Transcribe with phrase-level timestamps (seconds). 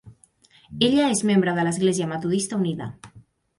[0.87, 2.91] Ella és membre de l'Església Metodista Unida.